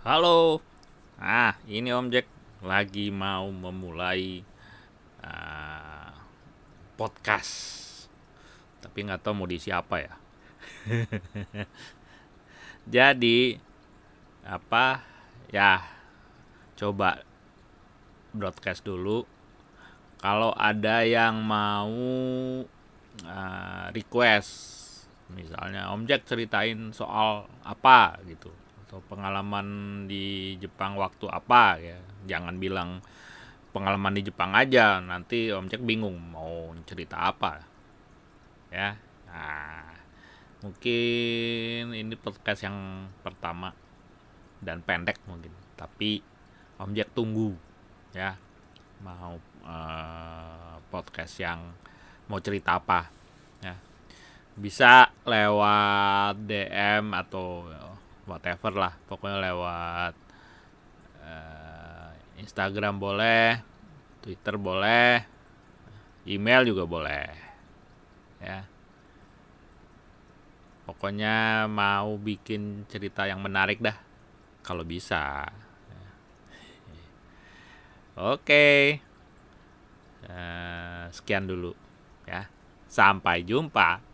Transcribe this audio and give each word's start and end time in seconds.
Halo. 0.00 0.64
Nah, 1.20 1.60
ini 1.68 1.92
Om 1.92 2.08
Jack 2.08 2.24
lagi 2.64 3.12
mau 3.12 3.52
memulai 3.52 4.40
uh, 5.20 6.16
podcast. 6.96 7.52
Tapi 8.80 9.04
nggak 9.04 9.20
tahu 9.20 9.36
mau 9.36 9.44
diisi 9.44 9.68
apa 9.68 10.00
ya. 10.00 10.14
Jadi 12.96 13.60
apa 14.40 15.04
ya 15.52 15.84
coba 16.80 17.20
broadcast 18.32 18.80
dulu. 18.80 19.28
Kalau 20.16 20.56
ada 20.56 21.04
yang 21.04 21.44
mau 21.44 21.92
uh, 23.28 23.84
request 23.92 24.48
misalnya 25.28 25.92
Om 25.92 26.08
Jack 26.08 26.24
ceritain 26.24 26.88
soal 26.96 27.44
apa 27.60 28.16
gitu 28.24 28.48
atau 28.90 28.98
pengalaman 29.06 30.02
di 30.10 30.58
Jepang 30.58 30.98
waktu 30.98 31.30
apa 31.30 31.78
ya. 31.78 32.02
Jangan 32.26 32.58
bilang 32.58 32.98
pengalaman 33.70 34.18
di 34.18 34.26
Jepang 34.26 34.50
aja 34.50 34.98
nanti 34.98 35.54
Om 35.54 35.70
Jack 35.70 35.86
bingung 35.86 36.18
mau 36.18 36.74
cerita 36.82 37.22
apa 37.22 37.62
ya. 38.74 38.98
Nah 39.30 39.94
mungkin 40.66 41.94
ini 41.94 42.18
podcast 42.18 42.66
yang 42.66 43.06
pertama 43.22 43.70
dan 44.58 44.82
pendek 44.82 45.22
mungkin 45.30 45.54
tapi 45.78 46.18
Om 46.82 46.90
Jack 46.90 47.14
tunggu 47.14 47.54
ya. 48.10 48.34
Mau 49.06 49.38
uh, 49.62 50.82
podcast 50.90 51.38
yang 51.38 51.62
mau 52.26 52.42
cerita 52.42 52.82
apa 52.82 53.06
ya. 53.62 53.78
Bisa 54.58 55.14
lewat 55.22 56.42
DM 56.42 57.14
atau 57.14 57.70
whatever 58.30 58.70
lah 58.78 58.94
pokoknya 59.10 59.42
lewat 59.50 60.14
uh, 61.26 62.10
Instagram 62.38 63.02
boleh 63.02 63.58
Twitter 64.22 64.54
boleh 64.54 65.26
email 66.28 66.62
juga 66.62 66.84
boleh 66.86 67.26
ya. 68.40 68.60
Pokoknya 70.84 71.70
mau 71.70 72.18
bikin 72.18 72.84
cerita 72.90 73.22
yang 73.22 73.38
menarik 73.38 73.78
dah 73.78 73.94
kalau 74.60 74.82
bisa 74.82 75.46
oke 78.18 78.66
uh, 80.26 81.04
sekian 81.14 81.46
dulu 81.46 81.72
ya. 82.26 82.50
Sampai 82.90 83.46
jumpa 83.46 84.09